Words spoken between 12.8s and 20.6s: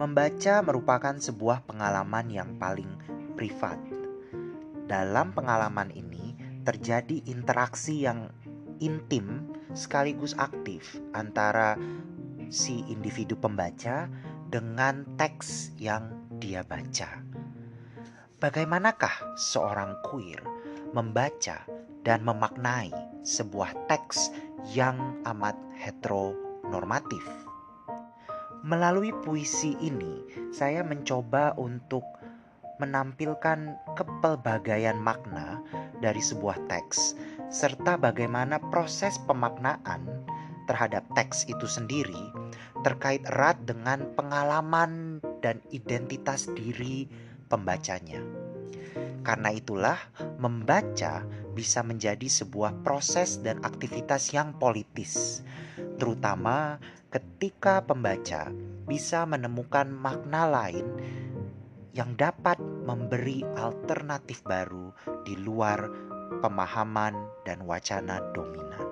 individu pembaca dengan teks yang dia baca. Bagaimanakah seorang queer